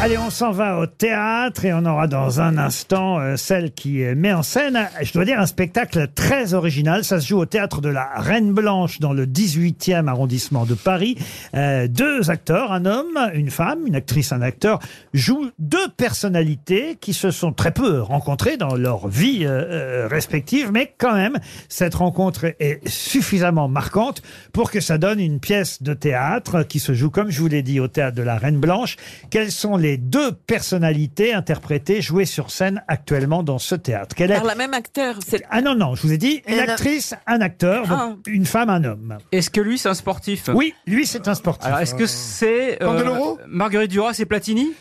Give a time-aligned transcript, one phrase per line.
[0.00, 4.04] Allez, on s'en va au théâtre et on aura dans un instant euh, celle qui
[4.04, 7.02] euh, met en scène, je dois dire, un spectacle très original.
[7.02, 11.18] Ça se joue au théâtre de la Reine Blanche dans le 18e arrondissement de Paris.
[11.54, 14.78] Euh, deux acteurs, un homme, une femme, une actrice, un acteur,
[15.14, 21.14] jouent deux personnalités qui se sont très peu rencontrées dans leur vie respective, mais quand
[21.14, 21.38] même,
[21.68, 24.22] cette rencontre est suffisamment marquante
[24.52, 27.62] pour que ça donne une pièce de théâtre qui se joue, comme je vous l'ai
[27.62, 28.96] dit, au théâtre de la Reine Blanche.
[29.48, 34.34] Sont les deux personnalités interprétées, jouées sur scène actuellement dans ce théâtre Quelle est...
[34.34, 35.16] Par la même acteur.
[35.26, 37.98] c'est- Ah non, non, je vous ai dit une Et la- actrice, un acteur, donc
[37.98, 38.14] Ah.
[38.26, 39.18] une femme, un homme.
[39.32, 40.50] Est-ce que lui, c'est un sportif?
[40.52, 41.66] Oui, lui, c'est un sportif.
[41.66, 44.72] Alors, est-ce que c'est euh, Candeloro Marguerite Duras et Platini?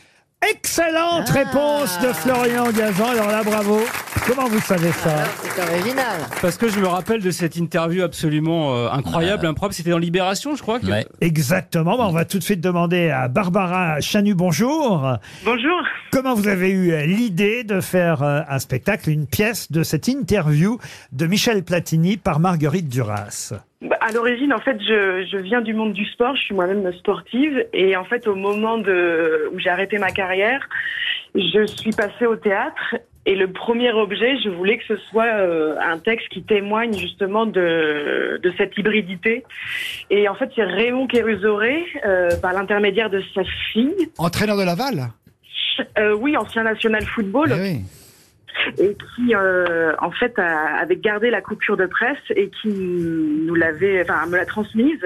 [0.48, 3.08] Excellente réponse de Florian Gazan.
[3.10, 3.80] Alors là, bravo.
[4.28, 5.24] Comment vous savez ça
[5.56, 6.20] C'est original.
[6.42, 9.74] Parce que je me rappelle de cette interview absolument euh, incroyable, improbable.
[9.74, 10.80] C'était dans Libération, je crois.
[10.80, 10.86] que-
[11.22, 11.98] Exactement.
[11.98, 15.12] Bah, on va tout de suite demander à Barbara Chanu, bonjour.
[15.44, 15.82] Bonjour.
[16.12, 20.08] Comment vous avez eu euh, l'idée de faire euh, un spectacle, une pièce de cette
[20.08, 20.78] interview
[21.14, 23.54] de Michel Platini par Marguerite Duras?
[24.08, 26.34] À l'origine, en fait, je, je viens du monde du sport.
[26.38, 27.66] Je suis moi-même sportive.
[27.74, 30.62] Et en fait, au moment de, où j'ai arrêté ma carrière,
[31.36, 32.96] je suis passée au théâtre.
[33.26, 37.46] Et le premier objet, je voulais que ce soit euh, un texte qui témoigne justement
[37.46, 39.44] de, de cette hybridité.
[40.10, 43.42] Et en fait, c'est Raymond Kérusoré, euh, par l'intermédiaire de sa
[43.74, 45.10] fille, Entraîneur de Laval?
[46.00, 47.82] Euh, oui, ancien national football, Eh oui.
[48.78, 53.56] Et qui euh, en fait a- avait gardé la coupure de presse et qui nous
[53.56, 55.00] l'avait, enfin me l'a transmise.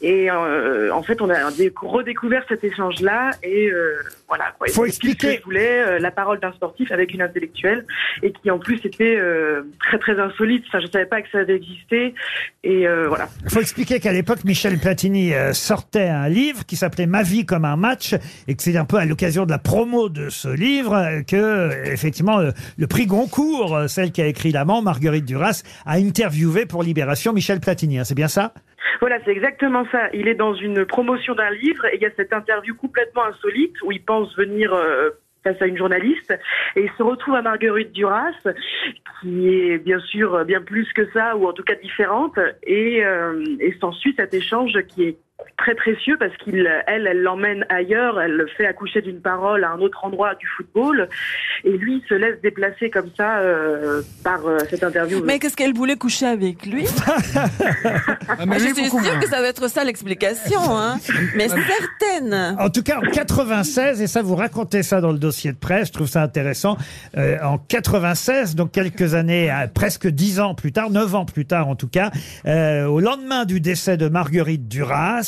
[0.00, 3.94] Et euh, en fait, on a dé- redécouvert cet échange-là et euh,
[4.28, 4.52] voilà.
[4.58, 4.68] Quoi.
[4.68, 5.34] Faut ce expliquer.
[5.36, 7.84] que je voulais la parole d'un sportif avec une intellectuelle
[8.22, 9.18] et qui en plus était
[9.80, 10.64] très très insolite.
[10.68, 12.14] Enfin, je savais pas que ça avait existé
[12.64, 13.28] et voilà.
[13.44, 17.64] Il faut expliquer qu'à l'époque, Michel Platini sortait un livre qui s'appelait Ma vie comme
[17.64, 18.14] un match
[18.48, 22.40] et que c'est un peu à l'occasion de la promo de ce livre que, effectivement,
[22.76, 27.32] le prix Goncourt, euh, celle qui a écrit l'amant, Marguerite Duras, a interviewé pour Libération
[27.32, 27.98] Michel Platini.
[27.98, 28.52] hein, c'est bien ça?
[29.00, 30.10] Voilà, c'est exactement ça.
[30.12, 33.74] Il est dans une promotion d'un livre et il y a cette interview complètement insolite
[33.82, 35.08] où il pense venir euh,
[35.42, 36.34] face à une journaliste
[36.76, 38.36] et il se retrouve à Marguerite Duras
[39.22, 43.42] qui est bien sûr bien plus que ça ou en tout cas différente et, euh,
[43.58, 45.16] et s'ensuit cet échange qui est
[45.58, 49.70] très précieux parce qu'il elle elle l'emmène ailleurs elle le fait accoucher d'une parole à
[49.70, 51.08] un autre endroit du football
[51.64, 55.74] et lui se laisse déplacer comme ça euh, par euh, cette interview Mais qu'est-ce qu'elle
[55.74, 56.84] voulait coucher avec lui?
[58.28, 60.98] Ah, mais Je suis sûre que ça va être ça l'explication, hein.
[61.36, 62.56] Mais certaine.
[62.58, 65.88] En tout cas, en 96, et ça vous racontez ça dans le dossier de presse,
[65.88, 66.76] je trouve ça intéressant.
[67.16, 71.44] euh, en 96, donc quelques années, euh, presque dix ans plus tard, neuf ans plus
[71.46, 72.10] tard en tout cas,
[72.46, 75.21] euh, au lendemain du décès de Marguerite Duras,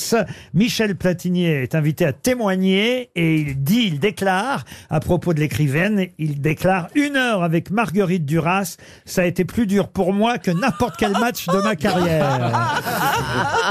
[0.52, 6.08] Michel Platini est invité à témoigner et il dit, il déclare à propos de l'écrivaine,
[6.18, 10.50] il déclare une heure avec Marguerite Duras, ça a été plus dur pour moi que
[10.50, 12.72] n'importe quel match de ma carrière.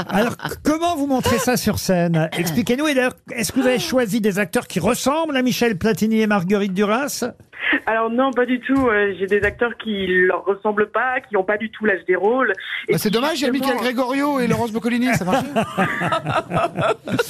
[0.09, 2.29] Alors, comment vous montrez ça sur scène?
[2.37, 2.87] Expliquez-nous.
[2.87, 6.27] Et d'ailleurs, est-ce que vous avez choisi des acteurs qui ressemblent à Michel Platini et
[6.27, 7.25] Marguerite Duras?
[7.85, 8.87] Alors non, pas du tout.
[8.87, 12.15] Euh, J'ai des acteurs qui leur ressemblent pas, qui n'ont pas du tout l'âge des
[12.15, 12.53] rôles.
[12.89, 15.45] Bah, c'est dommage, il y a Michael Gregorio et Laurence Boccolini, ça marche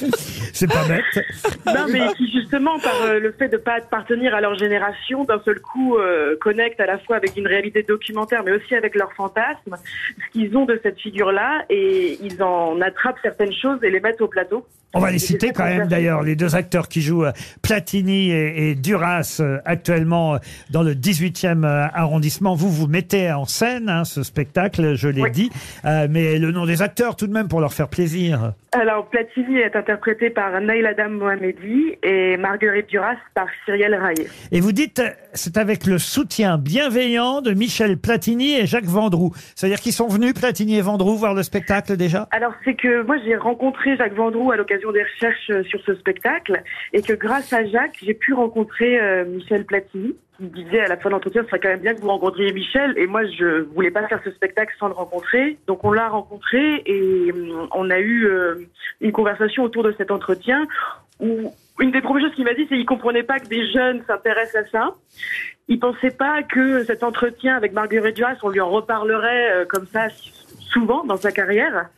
[0.53, 1.25] C'est pas bête.
[1.65, 5.41] Non, mais qui justement, par euh, le fait de pas appartenir à leur génération, d'un
[5.43, 9.13] seul coup euh, connectent à la fois avec une réalité documentaire, mais aussi avec leurs
[9.13, 9.75] fantasmes,
[10.17, 14.21] ce qu'ils ont de cette figure-là, et ils en attrapent certaines choses et les mettent
[14.21, 14.65] au plateau.
[14.95, 17.31] On va les citer quand même d'ailleurs, les deux acteurs qui jouent euh,
[17.63, 20.22] Platini et, et Duras actuellement
[20.69, 22.55] dans le 18e euh, arrondissement.
[22.55, 25.31] Vous, vous mettez en scène hein, ce spectacle, je l'ai Oui.
[25.31, 25.49] dit,
[25.85, 28.53] Euh, mais le nom des acteurs tout de même pour leur faire plaisir.
[28.71, 34.27] Alors, Platini est interprété par Nail Adam Mohamedi et Marguerite Duras par Cyrielle Raillet.
[34.51, 39.31] Et vous dites, euh, c'est avec le soutien bienveillant de Michel Platini et Jacques Vendroux.
[39.55, 42.27] C'est-à-dire qu'ils sont venus, Platini et Vendroux, voir le spectacle déjà?
[42.31, 46.61] Alors c'est que moi j'ai rencontré Jacques Vendroux à l'occasion des recherches sur ce spectacle
[46.93, 50.97] et que grâce à Jacques j'ai pu rencontrer euh, Michel Platini qui disait à la
[50.97, 52.97] fin de l'entretien ce serait quand même bien que vous rencontriez Michel.
[52.97, 55.57] Et moi je voulais pas faire ce spectacle sans le rencontrer.
[55.67, 58.55] Donc on l'a rencontré et hum, on a eu euh,
[59.01, 60.65] une conversation autour de cet entretien
[61.19, 64.03] où une des premières choses qu'il m'a dit c'est qu'il comprenait pas que des jeunes
[64.07, 64.95] s'intéressent à ça.
[65.67, 69.85] Il pensait pas que cet entretien avec Marguerite Duras, on lui en reparlerait euh, comme
[69.87, 70.07] ça
[70.73, 71.89] souvent dans sa carrière.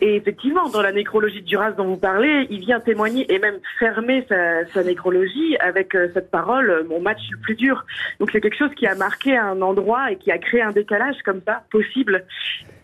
[0.00, 3.58] Et effectivement, dans la nécrologie de Duras dont vous parlez, il vient témoigner et même
[3.78, 7.84] fermer sa, sa nécrologie avec euh, cette parole euh, "mon match le plus dur".
[8.18, 11.16] Donc c'est quelque chose qui a marqué un endroit et qui a créé un décalage
[11.24, 12.24] comme ça possible.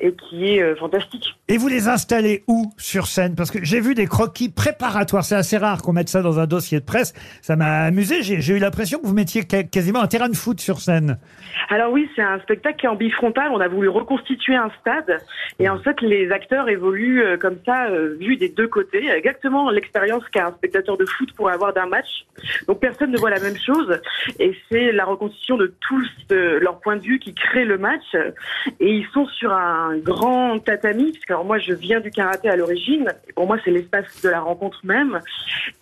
[0.01, 1.37] et qui est euh, fantastique.
[1.49, 3.35] Et vous les installez où sur scène?
[3.35, 5.25] Parce que j'ai vu des croquis préparatoires.
[5.25, 7.15] C'est assez rare qu'on mette ça dans un dossier de presse.
[7.43, 8.23] Ça m'a amusé.
[8.23, 11.19] J'ai eu l'impression que vous mettiez quasiment un terrain de foot sur scène.
[11.69, 13.51] Alors oui, c'est un spectacle qui est en bifrontal.
[13.53, 15.19] On a voulu reconstituer un stade
[15.59, 19.71] et en fait les acteurs évoluent euh, comme ça, euh, vus des deux côtés, exactement
[19.71, 22.27] l'expérience qu'un spectateur de foot pourrait avoir d'un match.
[22.67, 24.01] Donc personne ne voit la même chose
[24.39, 28.15] et c'est la reconstitution de tous euh, leur point de vue qui crée le match.
[28.81, 32.49] Et ils sont sur un grand tatami, parce que alors moi je viens du karaté
[32.49, 33.13] à l'origine.
[33.35, 35.21] Pour moi c'est l'espace de la rencontre même.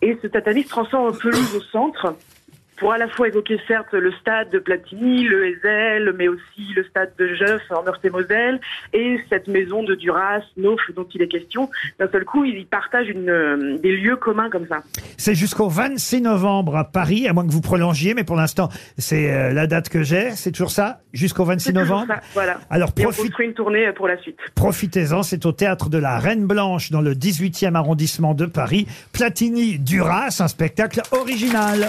[0.02, 2.14] Et ce tatami se transforme en pelouse au centre
[2.76, 6.84] pour à la fois évoquer certes le stade de Platini, le Ezel, mais aussi le
[6.84, 8.60] stade de Jeuf en Meurthe-et-Moselle
[8.92, 11.70] et cette maison de Duras, Nauf dont il est question.
[11.98, 14.82] D'un seul coup, ils partagent une, euh, des lieux communs comme ça.
[15.16, 18.68] C'est jusqu'au 26 novembre à Paris, à moins que vous prolongiez, mais pour l'instant,
[18.98, 20.30] c'est euh, la date que j'ai.
[20.32, 22.14] C'est toujours ça Jusqu'au 26 C'est toujours novembre?
[22.14, 22.58] ça, voilà.
[22.70, 24.38] Alors Et on profite- construit une tournée pour la suite.
[24.56, 28.86] Profitez-en, c'est au théâtre de la Reine Blanche dans le 18e arrondissement de Paris.
[29.12, 31.88] Platini Duras, un spectacle original.